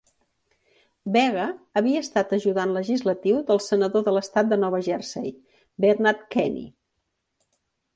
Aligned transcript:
Vega 1.17 1.43
havia 1.81 2.01
estat 2.07 2.33
ajudant 2.39 2.75
legislatiu 2.79 3.45
del 3.53 3.63
senador 3.69 4.09
de 4.11 4.17
l'estat 4.19 4.53
de 4.53 4.61
Nova 4.67 4.85
Jersey, 4.91 5.33
Bernard 5.87 6.31
Kenny. 6.37 6.71